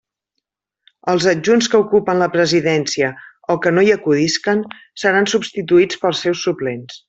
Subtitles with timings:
[1.11, 3.11] Els adjunts que ocupen la presidència
[3.55, 4.65] o que no hi acudisquen
[5.05, 6.99] seran substituïts pels seus suplents.